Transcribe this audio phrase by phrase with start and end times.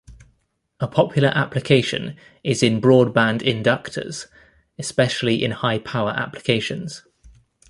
[0.79, 4.25] A popular application is in broadband inductors,
[4.79, 7.03] especially in high-power applications.